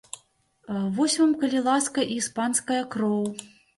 Вось 0.95 1.17
вам, 1.21 1.35
калі 1.43 1.59
ласка, 1.69 2.07
і 2.15 2.17
іспанская 2.23 2.81
кроў! 2.97 3.23